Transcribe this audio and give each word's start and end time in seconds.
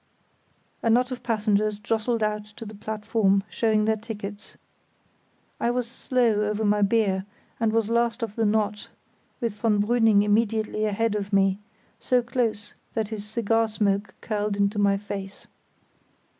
A 0.81 0.89
knot 0.89 1.11
of 1.11 1.21
passengers 1.21 1.77
jostled 1.77 2.23
out 2.23 2.43
to 2.43 2.65
the 2.65 2.73
platform, 2.73 3.43
showing 3.51 3.85
their 3.85 3.95
tickets. 3.95 4.57
I 5.59 5.69
was 5.69 5.85
slow 5.87 6.41
over 6.49 6.65
my 6.65 6.81
beer, 6.81 7.25
and 7.59 7.71
was 7.71 7.87
last 7.87 8.23
of 8.23 8.35
the 8.35 8.43
knot, 8.43 8.87
with 9.39 9.53
von 9.55 9.79
Brüning 9.79 10.23
immediately 10.23 10.85
ahead 10.85 11.13
of 11.13 11.31
me, 11.31 11.59
so 11.99 12.23
close 12.23 12.73
that 12.95 13.09
his 13.09 13.23
cigar 13.23 13.67
smoke 13.67 14.15
curled 14.21 14.55
into 14.55 14.79
my 14.79 14.97
face. 14.97 15.45